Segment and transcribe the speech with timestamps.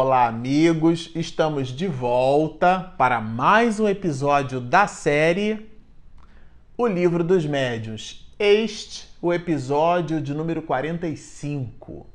[0.00, 1.10] Olá, amigos!
[1.12, 5.68] Estamos de volta para mais um episódio da série
[6.76, 8.32] O Livro dos Médiuns.
[8.38, 12.06] Este, o episódio de número 45.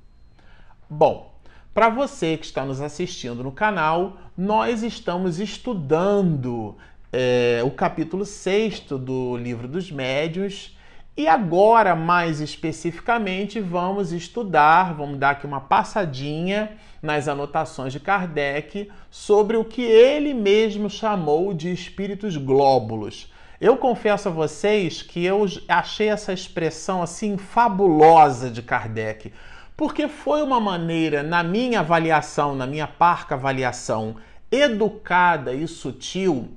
[0.89, 1.34] Bom,
[1.73, 6.77] para você que está nos assistindo no canal, nós estamos estudando
[7.11, 10.73] é, o capítulo 6 do Livro dos Médiuns
[11.17, 18.89] e agora, mais especificamente, vamos estudar, vamos dar aqui uma passadinha nas anotações de Kardec
[19.11, 23.30] sobre o que ele mesmo chamou de espíritos glóbulos.
[23.59, 29.34] Eu confesso a vocês que eu achei essa expressão assim fabulosa de Kardec,
[29.75, 34.16] porque foi uma maneira, na minha avaliação, na minha parca avaliação,
[34.49, 36.52] educada e sutil,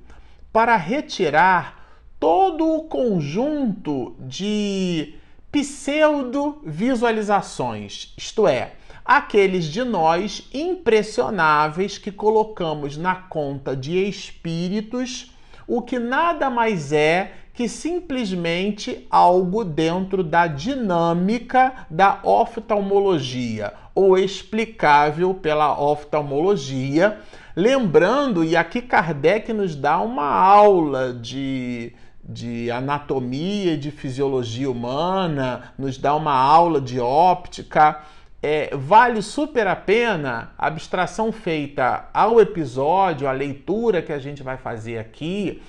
[0.53, 1.89] para retirar
[2.21, 5.15] todo o conjunto de
[5.51, 8.75] pseudo-visualizações, isto é,
[9.07, 15.33] aqueles de nós impressionáveis que colocamos na conta de espíritos,
[15.67, 25.33] o que nada mais é que simplesmente algo dentro da dinâmica da oftalmologia ou explicável
[25.33, 27.19] pela oftalmologia.
[27.55, 31.95] Lembrando, e aqui Kardec nos dá uma aula de
[32.29, 38.03] de anatomia e de fisiologia humana, nos dá uma aula de óptica.
[38.49, 44.41] É, vale super a pena a abstração feita ao episódio, a leitura que a gente
[44.41, 45.61] vai fazer aqui.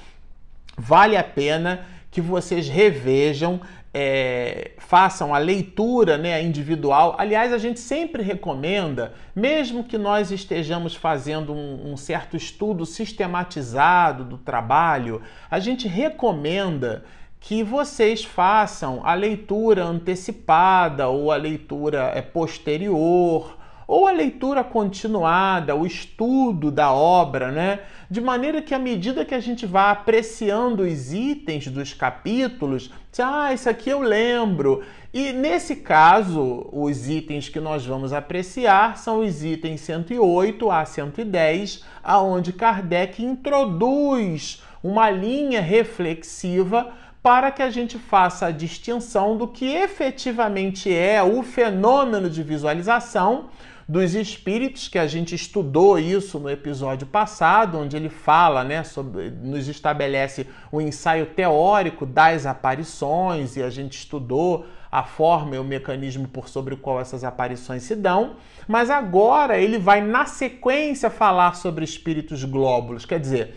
[0.77, 3.59] Vale a pena que vocês revejam
[3.91, 7.15] é, façam a leitura né, individual.
[7.17, 14.23] Aliás, a gente sempre recomenda, mesmo que nós estejamos fazendo um, um certo estudo sistematizado
[14.23, 17.05] do trabalho, a gente recomenda
[17.39, 25.73] que vocês façam a leitura antecipada ou a leitura é, posterior ou a leitura continuada,
[25.73, 27.79] o estudo da obra, né?
[28.11, 33.53] De maneira que à medida que a gente vá apreciando os itens dos capítulos, ah,
[33.53, 34.83] isso aqui eu lembro.
[35.13, 41.83] E nesse caso, os itens que nós vamos apreciar são os itens 108 a 110,
[42.03, 46.93] aonde Kardec introduz uma linha reflexiva
[47.27, 53.49] para que a gente faça a distinção do que efetivamente é o fenômeno de visualização
[53.85, 59.29] dos espíritos, que a gente estudou isso no episódio passado, onde ele fala, né, sobre,
[59.29, 65.65] nos estabelece o ensaio teórico das aparições e a gente estudou a forma e o
[65.65, 71.09] mecanismo por sobre o qual essas aparições se dão, mas agora ele vai na sequência
[71.09, 73.53] falar sobre espíritos glóbulos, quer dizer,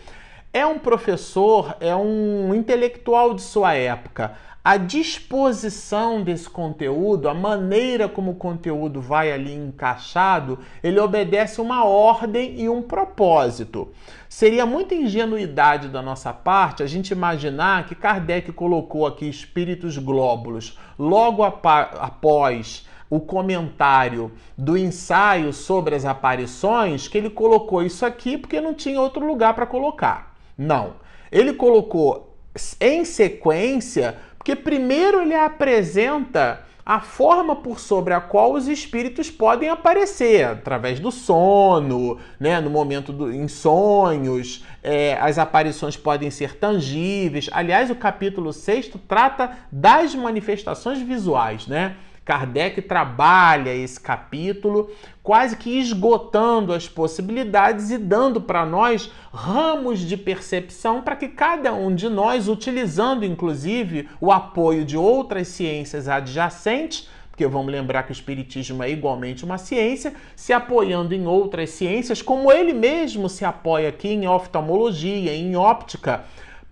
[0.53, 8.07] é um professor, é um intelectual de sua época a disposição desse conteúdo, a maneira
[8.07, 13.89] como o conteúdo vai ali encaixado, ele obedece uma ordem e um propósito.
[14.29, 20.77] Seria muita ingenuidade da nossa parte a gente imaginar que Kardec colocou aqui espíritos glóbulos
[20.97, 28.61] logo após o comentário do ensaio sobre as aparições, que ele colocou isso aqui porque
[28.61, 30.30] não tinha outro lugar para colocar.
[30.61, 30.93] Não.
[31.31, 32.37] Ele colocou
[32.79, 39.69] em sequência porque primeiro ele apresenta a forma por sobre a qual os espíritos podem
[39.69, 46.57] aparecer, através do sono, né, no momento do, em sonhos, é, as aparições podem ser
[46.57, 47.49] tangíveis.
[47.51, 51.95] Aliás, o capítulo 6 trata das manifestações visuais, né?
[52.23, 54.91] Kardec trabalha esse capítulo
[55.23, 61.73] quase que esgotando as possibilidades e dando para nós ramos de percepção para que cada
[61.73, 68.11] um de nós, utilizando inclusive o apoio de outras ciências adjacentes, porque vamos lembrar que
[68.11, 73.43] o Espiritismo é igualmente uma ciência, se apoiando em outras ciências, como ele mesmo se
[73.43, 76.23] apoia aqui em oftalmologia, em óptica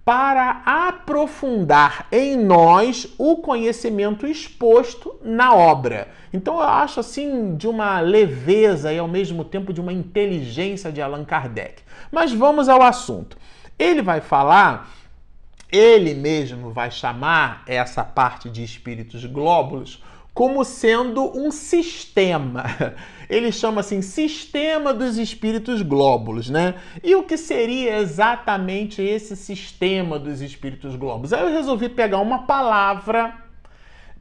[0.09, 6.07] para aprofundar em nós o conhecimento exposto na obra.
[6.33, 10.99] Então eu acho assim de uma leveza e ao mesmo tempo de uma inteligência de
[10.99, 11.83] Allan Kardec.
[12.11, 13.37] Mas vamos ao assunto.
[13.77, 14.89] Ele vai falar,
[15.71, 20.03] ele mesmo vai chamar essa parte de espíritos glóbulos
[20.33, 22.63] como sendo um sistema.
[23.29, 26.75] Ele chama assim sistema dos espíritos glóbulos, né?
[27.03, 31.31] E o que seria exatamente esse sistema dos espíritos glóbulos?
[31.31, 33.35] Aí eu resolvi pegar uma palavra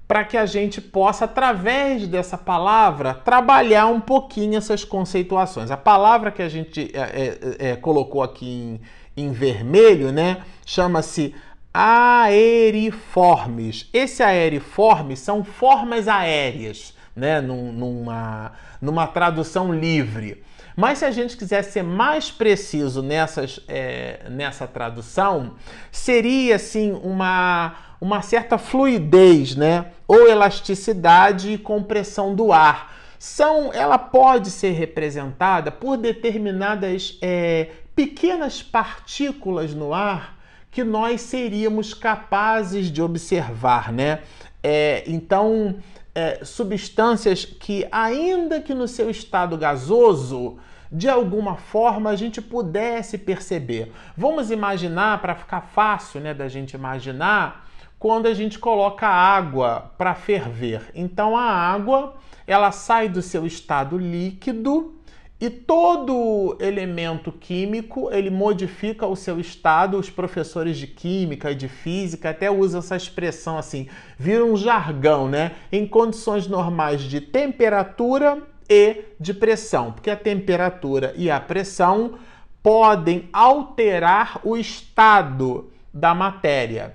[0.06, 5.70] para que a gente possa, através dessa palavra, trabalhar um pouquinho essas conceituações.
[5.70, 7.38] A palavra que a gente é, é,
[7.70, 8.80] é, colocou aqui
[9.16, 10.38] em, em vermelho, né?
[10.64, 11.34] Chama-se
[11.72, 13.88] aeriformes.
[13.92, 17.40] Esse aeriforme são formas aéreas, né?
[17.40, 20.42] numa, numa tradução livre.
[20.76, 25.56] Mas se a gente quiser ser mais preciso nessas, é, nessa tradução,
[25.90, 29.86] seria assim uma, uma certa fluidez, né?
[30.06, 32.94] Ou elasticidade e compressão do ar.
[33.18, 40.38] São, ela pode ser representada por determinadas é, pequenas partículas no ar
[40.70, 44.20] que nós seríamos capazes de observar, né?
[44.62, 45.76] É, então,
[46.14, 50.58] é, substâncias que, ainda que no seu estado gasoso,
[50.90, 53.92] de alguma forma a gente pudesse perceber.
[54.16, 57.68] Vamos imaginar, para ficar fácil né, da gente imaginar,
[57.98, 60.90] quando a gente coloca água para ferver.
[60.94, 62.14] Então a água
[62.46, 64.97] ela sai do seu estado líquido
[65.40, 69.96] e todo elemento químico ele modifica o seu estado.
[69.96, 73.88] Os professores de química e de física até usam essa expressão assim,
[74.18, 75.52] vira um jargão, né?
[75.70, 82.18] Em condições normais de temperatura e de pressão, porque a temperatura e a pressão
[82.62, 86.94] podem alterar o estado da matéria.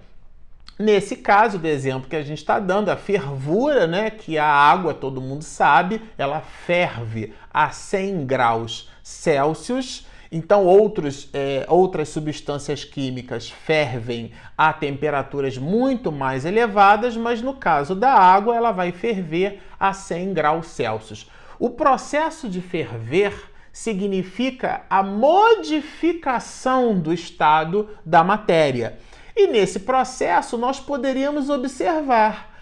[0.77, 4.93] Nesse caso do exemplo que a gente está dando, a fervura, né, que a água,
[4.93, 10.07] todo mundo sabe, ela ferve a 100 graus Celsius.
[10.31, 17.93] Então, outros, é, outras substâncias químicas fervem a temperaturas muito mais elevadas, mas no caso
[17.93, 21.29] da água, ela vai ferver a 100 graus Celsius.
[21.59, 28.97] O processo de ferver significa a modificação do estado da matéria.
[29.35, 32.52] E nesse processo nós poderíamos observar.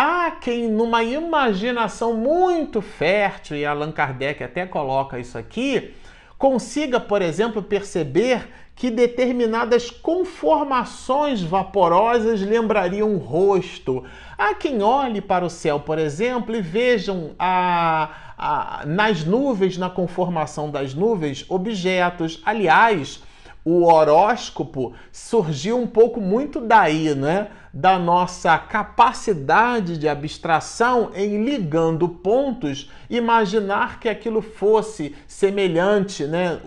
[0.00, 5.92] Há quem, numa imaginação muito fértil, e Allan Kardec até coloca isso aqui,
[6.38, 14.04] consiga, por exemplo, perceber que determinadas conformações vaporosas lembrariam o rosto.
[14.38, 19.90] Há quem olhe para o céu, por exemplo, e vejam a, a, nas nuvens, na
[19.90, 22.40] conformação das nuvens, objetos.
[22.46, 23.20] Aliás,
[23.64, 27.48] o horóscopo surgiu um pouco muito daí, né?
[27.80, 36.58] Da nossa capacidade de abstração em ligando pontos, imaginar que aquilo fosse semelhante, né?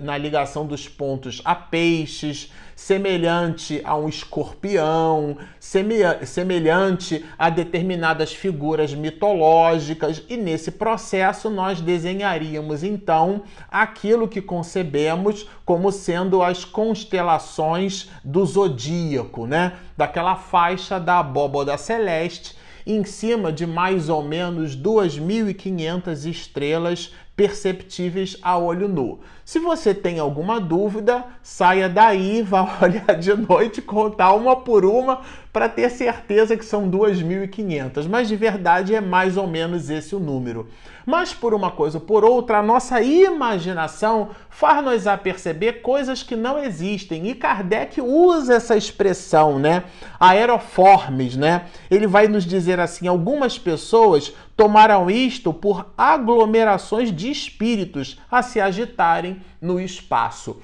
[0.00, 10.22] Na ligação dos pontos a peixes, semelhante a um escorpião, semelhante a determinadas figuras mitológicas,
[10.28, 19.46] e nesse processo nós desenharíamos então aquilo que concebemos como sendo as constelações do zodíaco,
[19.46, 19.72] né?
[19.96, 22.56] Daquela faixa da abóboda celeste
[22.86, 29.20] em cima de mais ou menos 2.500 estrelas perceptíveis a olho nu.
[29.44, 35.20] Se você tem alguma dúvida, saia daí, vá olhar de noite, contar uma por uma
[35.52, 40.18] para ter certeza que são 2.500, mas de verdade é mais ou menos esse o
[40.18, 40.68] número.
[41.06, 46.34] Mas por uma coisa ou por outra, a nossa imaginação faz-nos a perceber coisas que
[46.34, 47.28] não existem.
[47.28, 49.84] E Kardec usa essa expressão, né?
[50.18, 51.66] Aeroformes, né?
[51.88, 58.60] Ele vai nos dizer assim: algumas pessoas tomaram isto por aglomerações de espíritos a se
[58.60, 60.60] agitarem no espaço.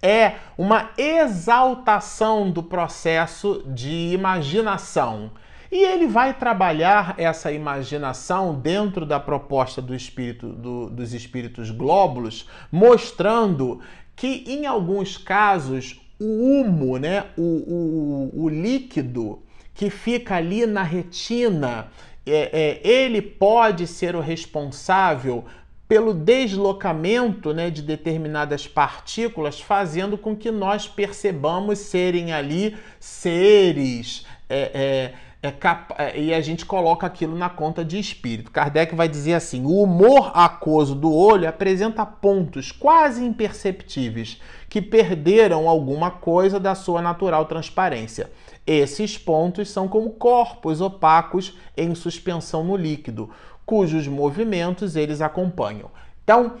[0.00, 5.30] É uma exaltação do processo de imaginação.
[5.70, 12.48] E ele vai trabalhar essa imaginação dentro da proposta do espírito, do, dos espíritos glóbulos,
[12.70, 13.80] mostrando
[14.14, 19.42] que em alguns casos o humo, né, o, o, o líquido
[19.74, 21.88] que fica ali na retina,
[22.26, 25.44] é, é, ele pode ser o responsável
[25.86, 34.26] pelo deslocamento né, de determinadas partículas, fazendo com que nós percebamos serem ali seres.
[34.48, 35.12] É,
[35.46, 35.94] é capa...
[35.98, 38.50] É, e a gente coloca aquilo na conta de espírito.
[38.50, 45.68] Kardec vai dizer assim: o humor aquoso do olho apresenta pontos quase imperceptíveis que perderam
[45.68, 48.30] alguma coisa da sua natural transparência.
[48.66, 53.28] Esses pontos são como corpos opacos em suspensão no líquido,
[53.66, 55.90] cujos movimentos eles acompanham.
[56.22, 56.54] Então,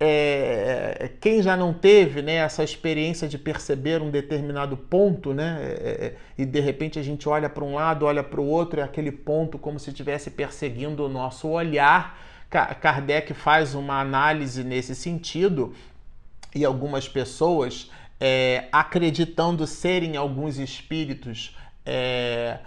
[0.00, 6.06] é, quem já não teve né, essa experiência de perceber um determinado ponto, né, é,
[6.06, 8.82] é e de repente a gente olha para um lado, olha para o outro, e
[8.82, 12.18] aquele ponto como se estivesse perseguindo o nosso olhar.
[12.48, 15.74] Kardec faz uma análise nesse sentido,
[16.54, 17.90] e algumas pessoas,
[18.20, 22.58] é, acreditando serem alguns espíritos é,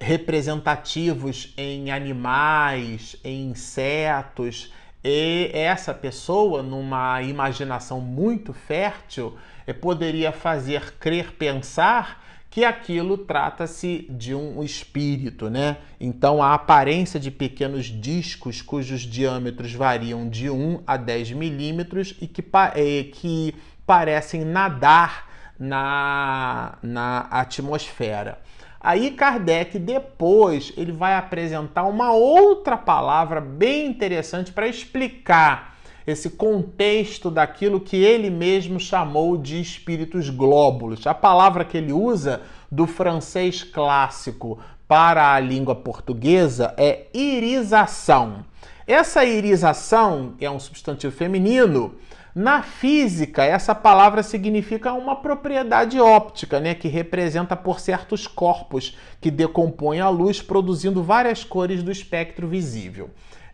[0.00, 4.72] representativos em animais, em insetos,
[5.08, 14.04] e essa pessoa, numa imaginação muito fértil, eh, poderia fazer crer, pensar que aquilo trata-se
[14.10, 15.76] de um espírito, né?
[16.00, 22.26] Então a aparência de pequenos discos cujos diâmetros variam de 1 a 10 milímetros e
[22.26, 22.44] que,
[22.74, 23.54] é, que
[23.86, 28.40] parecem nadar na, na atmosfera.
[28.86, 35.74] Aí Kardec depois ele vai apresentar uma outra palavra bem interessante para explicar
[36.06, 41.04] esse contexto daquilo que ele mesmo chamou de espíritos glóbulos.
[41.04, 48.44] A palavra que ele usa do francês clássico para a língua portuguesa é irisação.
[48.86, 51.96] Essa irisação, que é um substantivo feminino,
[52.36, 59.30] na física, essa palavra significa uma propriedade óptica, né, que representa por certos corpos que
[59.30, 63.10] decompõem a luz, produzindo várias cores do espectro visível.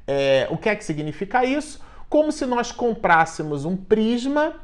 [0.06, 1.80] É, o que é que significa isso?
[2.12, 4.56] como se nós comprássemos um prisma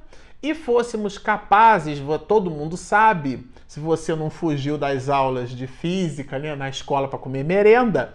[0.42, 1.98] e fôssemos capazes,
[2.28, 7.18] todo mundo sabe, se você não fugiu das aulas de física né, na escola para
[7.18, 8.12] comer merenda,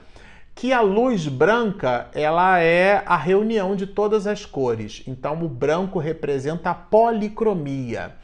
[0.55, 5.03] que a luz branca ela é a reunião de todas as cores.
[5.07, 8.15] Então o branco representa a policromia.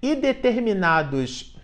[0.00, 1.56] E determinados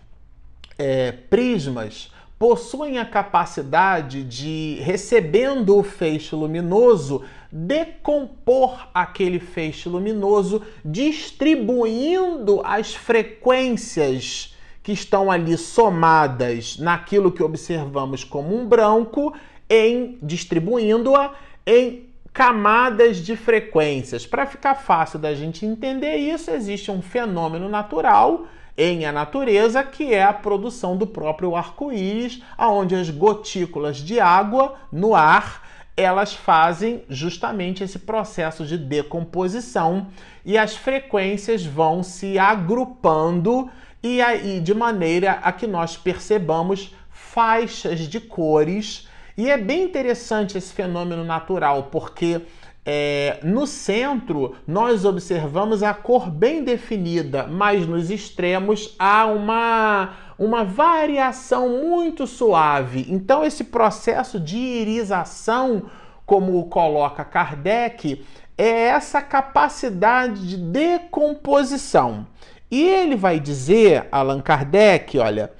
[0.79, 12.61] é, prismas possuem a capacidade de, recebendo o feixe luminoso, decompor aquele feixe luminoso, distribuindo
[12.65, 19.33] as frequências que estão ali somadas naquilo que observamos como um branco,
[19.75, 21.35] em distribuindo-a
[21.67, 24.27] em camadas de frequências.
[24.27, 30.13] Para ficar fácil da gente entender isso, existe um fenômeno natural em a natureza, que
[30.13, 35.63] é a produção do próprio arco-íris, onde as gotículas de água no ar
[35.97, 40.09] elas fazem justamente esse processo de decomposição
[40.45, 43.71] e as frequências vão se agrupando
[44.03, 49.09] e aí de maneira a que nós percebamos faixas de cores.
[49.37, 52.41] E é bem interessante esse fenômeno natural, porque
[52.87, 60.65] é, no centro nós observamos a cor bem definida, mas nos extremos há uma, uma
[60.65, 63.07] variação muito suave.
[63.09, 65.85] Então, esse processo de irisação,
[66.25, 68.25] como coloca Kardec,
[68.57, 72.27] é essa capacidade de decomposição.
[72.71, 75.53] E ele vai dizer, Allan Kardec, olha,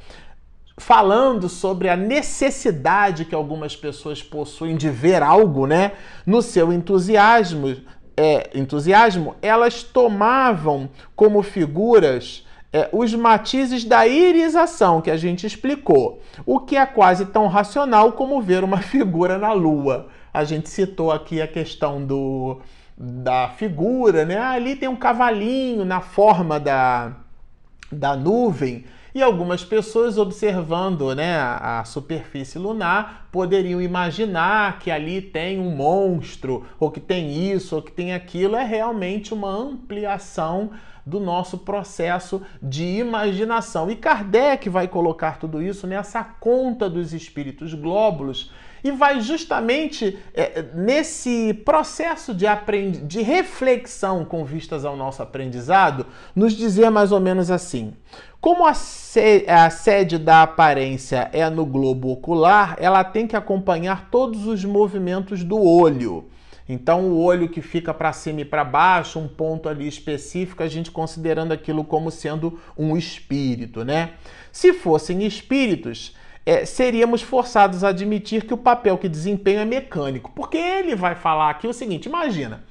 [0.77, 5.93] falando sobre a necessidade que algumas pessoas possuem de ver algo, né?
[6.27, 7.77] No seu entusiasmo,
[8.17, 16.21] é, entusiasmo elas tomavam como figuras é, os matizes da irisação que a gente explicou,
[16.45, 20.09] o que é quase tão racional como ver uma figura na Lua.
[20.33, 22.61] A gente citou aqui a questão do,
[22.99, 24.39] da figura, né?
[24.39, 27.13] Ali tem um cavalinho na forma da,
[27.93, 35.61] da nuvem e algumas pessoas observando né, a superfície lunar poderiam imaginar que ali tem
[35.61, 38.57] um monstro, ou que tem isso, ou que tem aquilo.
[38.57, 40.71] É realmente uma ampliação
[41.07, 43.89] do nosso processo de imaginação.
[43.89, 48.51] E Kardec vai colocar tudo isso nessa conta dos espíritos glóbulos
[48.85, 52.99] e vai justamente é, nesse processo de, aprend...
[52.99, 57.95] de reflexão com vistas ao nosso aprendizado, nos dizer mais ou menos assim:
[58.43, 59.47] como a, se...
[59.49, 65.43] a sede da aparência é no globo ocular, ela tem que acompanhar todos os movimentos
[65.43, 66.27] do olho.
[66.69, 70.69] Então, o olho que fica para cima e para baixo, um ponto ali específico, a
[70.69, 74.13] gente considerando aquilo como sendo um espírito, né?
[74.51, 76.15] Se fossem espíritos,
[76.47, 81.15] é, seríamos forçados a admitir que o papel que desempenha é mecânico, porque ele vai
[81.15, 82.65] falar aqui o seguinte: imagina,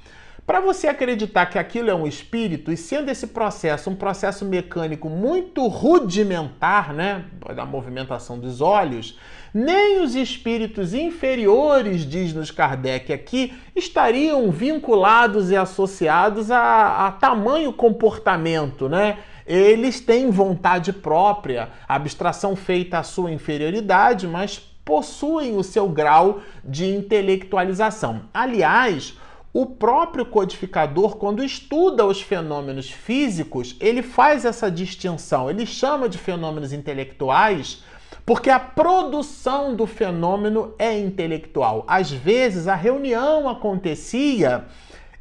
[0.45, 5.09] para você acreditar que aquilo é um espírito, e sendo esse processo um processo mecânico
[5.09, 7.25] muito rudimentar, né,
[7.55, 9.17] da movimentação dos olhos,
[9.53, 18.89] nem os espíritos inferiores, diz-nos Kardec aqui, estariam vinculados e associados a, a tamanho comportamento,
[18.89, 19.19] né?
[19.45, 26.85] Eles têm vontade própria, abstração feita à sua inferioridade, mas possuem o seu grau de
[26.85, 28.23] intelectualização.
[28.33, 29.17] Aliás,
[29.53, 35.49] o próprio codificador, quando estuda os fenômenos físicos, ele faz essa distinção.
[35.49, 37.83] Ele chama de fenômenos intelectuais
[38.25, 41.83] porque a produção do fenômeno é intelectual.
[41.87, 44.65] Às vezes a reunião acontecia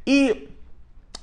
[0.07, 0.49] e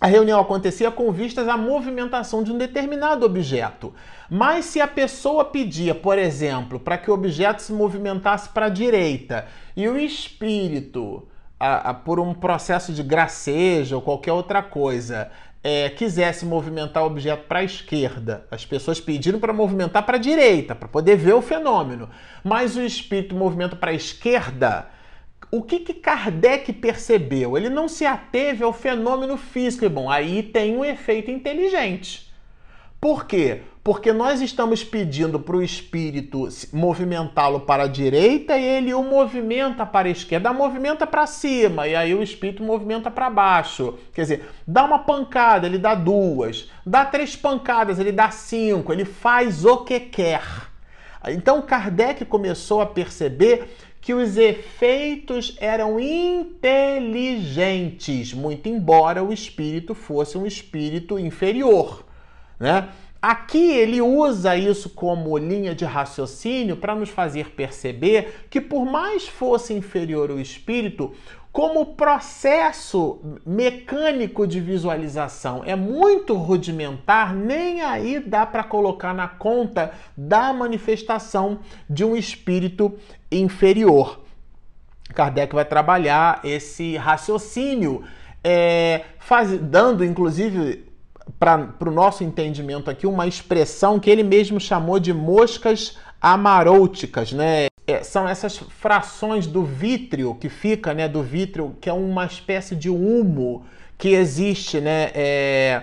[0.01, 3.93] a reunião acontecia com vistas à movimentação de um determinado objeto.
[4.31, 8.71] Mas se a pessoa pedia, por exemplo, para que o objeto se movimentasse para a
[8.71, 11.29] direita e o espírito,
[11.59, 15.31] a, a, por um processo de gracejo ou qualquer outra coisa,
[15.63, 20.21] é, quisesse movimentar o objeto para a esquerda, as pessoas pediram para movimentar para a
[20.21, 22.09] direita, para poder ver o fenômeno,
[22.43, 24.89] mas o espírito movimenta para a esquerda.
[25.51, 27.57] O que, que Kardec percebeu?
[27.57, 29.85] Ele não se ateve ao fenômeno físico.
[29.85, 32.31] E bom, aí tem um efeito inteligente.
[33.01, 33.63] Por quê?
[33.83, 39.87] Porque nós estamos pedindo para o espírito movimentá-lo para a direita e ele o movimenta
[39.87, 43.99] para a esquerda, movimenta para cima e aí o espírito movimenta para baixo.
[44.13, 49.07] Quer dizer, dá uma pancada, ele dá duas, dá três pancadas, ele dá cinco, ele
[49.07, 50.43] faz o que quer.
[51.29, 60.37] Então Kardec começou a perceber que os efeitos eram inteligentes, muito embora o espírito fosse
[60.39, 62.05] um espírito inferior.
[62.59, 62.89] Né?
[63.21, 69.29] Aqui ele usa isso como linha de raciocínio para nos fazer perceber que, por mais
[69.29, 71.13] fosse inferior o espírito,
[71.53, 79.93] como processo mecânico de visualização é muito rudimentar, nem aí dá para colocar na conta
[80.17, 82.97] da manifestação de um espírito
[83.31, 84.21] inferior.
[85.15, 88.05] Kardec vai trabalhar esse raciocínio,
[88.43, 90.85] é, faz, dando inclusive
[91.39, 97.67] para o nosso entendimento aqui, uma expressão que ele mesmo chamou de moscas amarouticas, né?
[97.87, 101.09] É, são essas frações do vítreo que fica, né?
[101.09, 103.65] Do vítreo, que é uma espécie de humo
[103.97, 105.11] que existe, né?
[105.15, 105.83] É,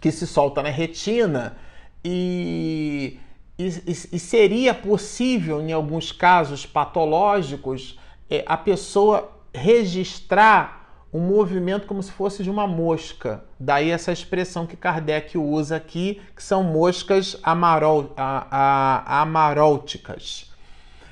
[0.00, 1.56] que se solta na retina
[2.04, 3.18] e,
[3.58, 7.98] e, e seria possível, em alguns casos patológicos,
[8.30, 10.82] é, a pessoa registrar
[11.12, 13.44] um movimento como se fosse de uma mosca.
[13.60, 20.50] Daí essa expressão que Kardec usa aqui, que são moscas amarol, a, a, amarólticas.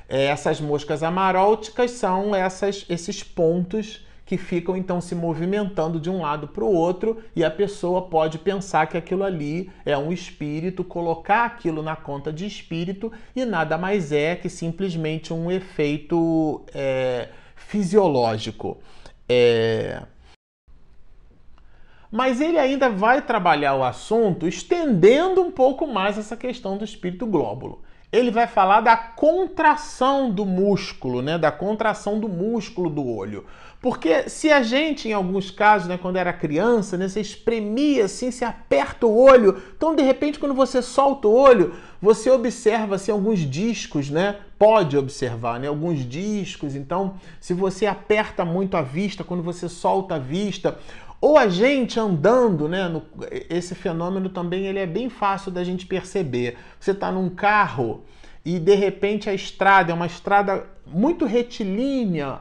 [0.09, 6.21] É, essas moscas amarólticas são essas, esses pontos que ficam então se movimentando de um
[6.21, 10.85] lado para o outro e a pessoa pode pensar que aquilo ali é um espírito,
[10.85, 17.31] colocar aquilo na conta de espírito e nada mais é que simplesmente um efeito é,
[17.57, 18.79] fisiológico.
[19.29, 20.01] É...
[22.09, 27.27] Mas ele ainda vai trabalhar o assunto estendendo um pouco mais essa questão do espírito
[27.27, 27.83] glóbulo.
[28.13, 31.39] Ele vai falar da contração do músculo, né?
[31.39, 33.45] Da contração do músculo do olho.
[33.81, 38.31] Porque se a gente, em alguns casos, né, quando era criança, né, você espremia assim,
[38.31, 43.11] se aperta o olho, então de repente quando você solta o olho, você observa assim,
[43.11, 44.37] alguns discos, né?
[44.59, 45.69] Pode observar, né?
[45.69, 46.75] Alguns discos.
[46.75, 50.79] Então, se você aperta muito a vista, quando você solta a vista,
[51.21, 52.89] ou a gente andando, né?
[52.89, 53.03] No,
[53.49, 56.57] esse fenômeno também ele é bem fácil da gente perceber.
[56.79, 58.05] Você está num carro
[58.45, 62.39] e de repente a estrada é uma estrada muito retilínea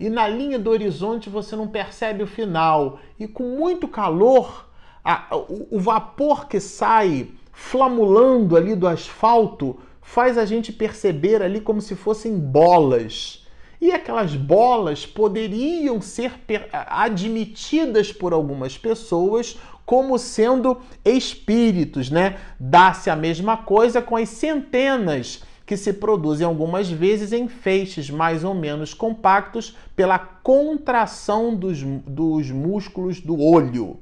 [0.00, 2.98] e na linha do horizonte você não percebe o final.
[3.18, 4.68] E com muito calor,
[5.04, 11.60] a, o, o vapor que sai flamulando ali do asfalto faz a gente perceber ali
[11.60, 13.46] como se fossem bolas.
[13.80, 16.32] E aquelas bolas poderiam ser
[16.72, 22.38] admitidas por algumas pessoas como sendo espíritos, né?
[22.58, 28.42] Dá-se a mesma coisa com as centenas que se produzem algumas vezes em feixes mais
[28.42, 33.98] ou menos compactos pela contração dos, dos músculos do olho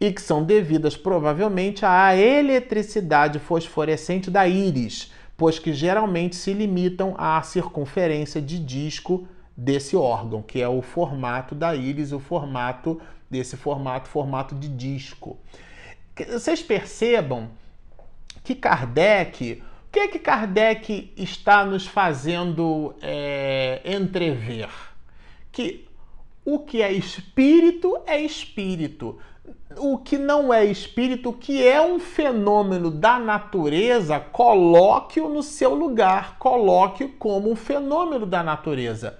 [0.00, 7.14] e que são devidas provavelmente à eletricidade fosforescente da íris, pois que geralmente se limitam
[7.16, 13.56] à circunferência de disco desse órgão, que é o formato da íris, o formato desse
[13.56, 15.38] formato, formato de disco.
[16.30, 17.50] Vocês percebam
[18.42, 24.68] que Kardec o que é que Kardec está nos fazendo é, entrever?
[25.50, 25.88] Que
[26.44, 29.18] o que é espírito é espírito.
[29.76, 36.38] O que não é espírito, que é um fenômeno da natureza, coloque-o no seu lugar,
[36.38, 39.18] coloque-o como um fenômeno da natureza.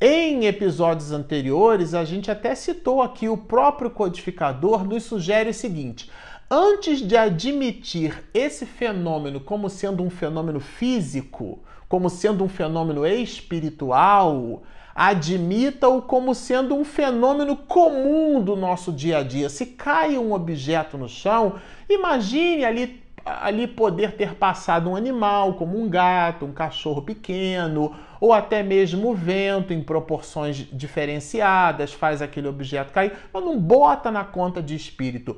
[0.00, 6.10] Em episódios anteriores, a gente até citou aqui, o próprio codificador nos sugere o seguinte:
[6.50, 14.62] antes de admitir esse fenômeno como sendo um fenômeno físico, como sendo um fenômeno espiritual,
[14.96, 19.50] admita-o como sendo um fenômeno comum do nosso dia a dia.
[19.50, 21.56] Se cai um objeto no chão,
[21.86, 28.32] imagine ali, ali poder ter passado um animal, como um gato, um cachorro pequeno, ou
[28.32, 34.24] até mesmo o vento em proporções diferenciadas faz aquele objeto cair, mas não bota na
[34.24, 35.36] conta de espírito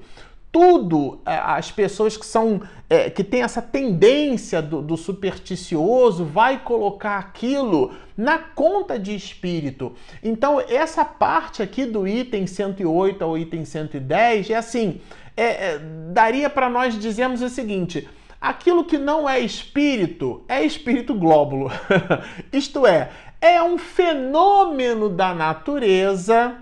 [0.50, 6.58] tudo é, as pessoas que são é, que têm essa tendência do, do, supersticioso vai
[6.58, 9.94] colocar aquilo na conta de espírito.
[10.22, 15.00] Então essa parte aqui do item 108 ao item 110 é assim,
[15.36, 15.78] é, é,
[16.12, 18.08] daria para nós dizermos o seguinte:
[18.40, 21.70] aquilo que não é espírito é espírito glóbulo.
[22.50, 26.56] Isto é, é um fenômeno da natureza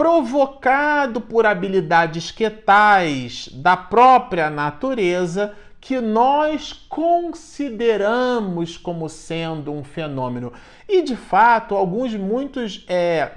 [0.00, 10.54] provocado por habilidades que tais da própria natureza que nós consideramos como sendo um fenômeno.
[10.88, 13.32] E de fato, alguns muitos é,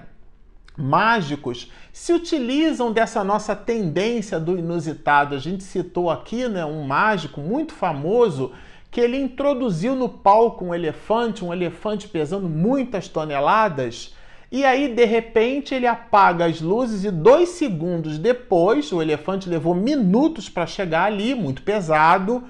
[0.78, 5.36] mágicos se utilizam dessa nossa tendência do inusitado.
[5.36, 8.54] A gente citou aqui né, um mágico muito famoso
[8.90, 14.16] que ele introduziu no palco um elefante, um elefante pesando muitas toneladas
[14.56, 19.74] e aí, de repente, ele apaga as luzes e dois segundos depois, o elefante levou
[19.74, 22.44] minutos para chegar ali, muito pesado.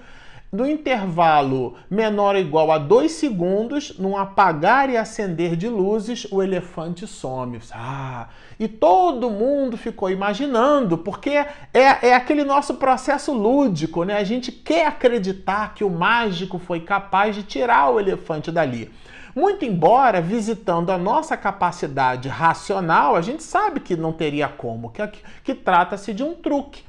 [0.51, 6.43] No intervalo menor ou igual a dois segundos, num apagar e acender de luzes, o
[6.43, 7.57] elefante some.
[7.71, 8.27] Ah,
[8.59, 14.17] e todo mundo ficou imaginando, porque é, é aquele nosso processo lúdico, né?
[14.17, 18.91] A gente quer acreditar que o mágico foi capaz de tirar o elefante dali.
[19.35, 25.01] Muito embora, visitando a nossa capacidade racional, a gente sabe que não teria como, que,
[25.43, 26.83] que trata-se de um truque.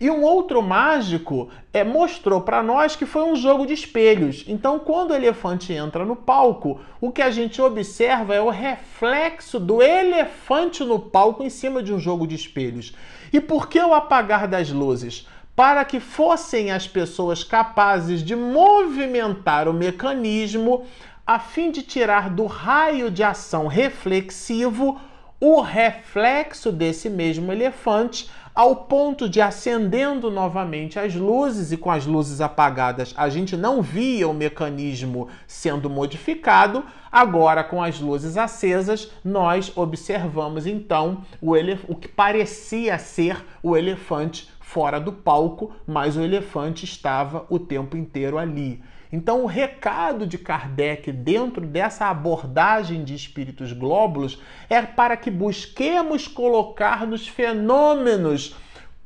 [0.00, 4.44] E um outro mágico é, mostrou para nós que foi um jogo de espelhos.
[4.46, 9.58] Então, quando o elefante entra no palco, o que a gente observa é o reflexo
[9.58, 12.94] do elefante no palco em cima de um jogo de espelhos.
[13.32, 15.26] E por que o apagar das luzes?
[15.56, 20.86] Para que fossem as pessoas capazes de movimentar o mecanismo
[21.28, 24.98] a fim de tirar do raio de ação reflexivo
[25.38, 32.06] o reflexo desse mesmo elefante, ao ponto de acendendo novamente as luzes e com as
[32.06, 36.82] luzes apagadas a gente não via o mecanismo sendo modificado.
[37.12, 41.52] Agora, com as luzes acesas, nós observamos então o,
[41.88, 47.98] o que parecia ser o elefante fora do palco, mas o elefante estava o tempo
[47.98, 48.82] inteiro ali.
[49.10, 56.28] Então, o recado de Kardec dentro dessa abordagem de espíritos glóbulos é para que busquemos
[56.28, 58.54] colocar nos fenômenos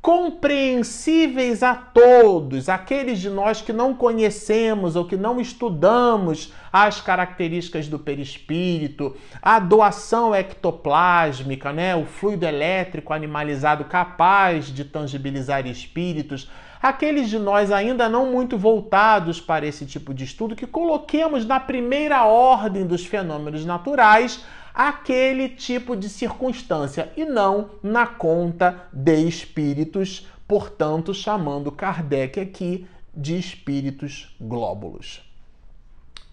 [0.03, 7.87] compreensíveis a todos, aqueles de nós que não conhecemos ou que não estudamos as características
[7.87, 16.51] do perispírito, a doação ectoplásmica, né, o fluido elétrico animalizado capaz de tangibilizar espíritos,
[16.83, 21.57] aqueles de nós ainda não muito voltados para esse tipo de estudo, que coloquemos na
[21.57, 24.43] primeira ordem dos fenômenos naturais
[24.73, 33.37] aquele tipo de circunstância e não na conta de espíritos, portanto, chamando Kardec aqui de
[33.37, 35.21] espíritos glóbulos.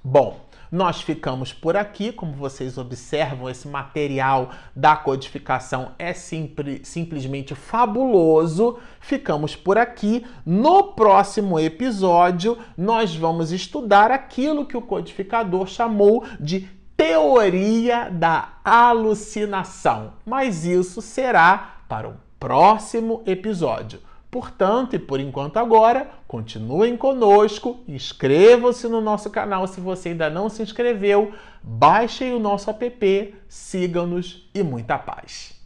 [0.02, 2.12] Bom, nós ficamos por aqui.
[2.12, 8.78] Como vocês observam, esse material da codificação é simples, simplesmente fabuloso.
[9.00, 10.24] Ficamos por aqui.
[10.46, 20.12] No próximo episódio, nós vamos estudar aquilo que o codificador chamou de teoria da alucinação.
[20.24, 24.00] Mas isso será para o próximo episódio.
[24.30, 30.48] Portanto, e por enquanto agora, continuem conosco, inscrevam-se no nosso canal se você ainda não
[30.48, 35.59] se inscreveu, baixem o nosso app, sigam-nos e muita paz.